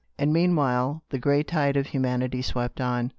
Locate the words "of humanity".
1.77-2.41